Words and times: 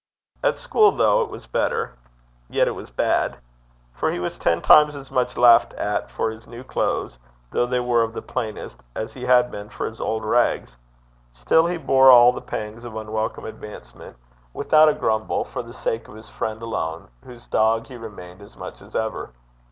At 0.43 0.57
school, 0.57 0.91
though 0.91 1.21
it 1.21 1.29
was 1.29 1.45
better, 1.45 1.93
yet 2.49 2.67
it 2.67 2.71
was 2.71 2.89
bad. 2.89 3.37
For 3.93 4.09
he 4.09 4.17
was 4.17 4.39
ten 4.39 4.59
times 4.59 4.95
as 4.95 5.11
much 5.11 5.37
laughed 5.37 5.73
at 5.75 6.09
for 6.09 6.31
his 6.31 6.47
new 6.47 6.63
clothes, 6.63 7.19
though 7.51 7.67
they 7.67 7.79
were 7.79 8.01
of 8.01 8.13
the 8.13 8.21
plainest, 8.23 8.81
as 8.95 9.13
he 9.13 9.25
had 9.27 9.51
been 9.51 9.69
for 9.69 9.85
his 9.85 10.01
old 10.01 10.25
rags. 10.25 10.75
Still 11.33 11.67
he 11.67 11.77
bore 11.77 12.09
all 12.09 12.31
the 12.33 12.41
pangs 12.41 12.83
of 12.83 12.95
unwelcome 12.95 13.45
advancement 13.45 14.17
without 14.53 14.89
a 14.89 14.95
grumble, 14.95 15.43
for 15.43 15.61
the 15.61 15.71
sake 15.71 16.07
of 16.07 16.15
his 16.15 16.31
friend 16.31 16.63
alone, 16.63 17.07
whose 17.23 17.45
dog 17.45 17.85
he 17.85 17.95
remained 17.95 18.41
as 18.41 18.57
much 18.57 18.81
as 18.81 18.95
ever. 18.95 19.29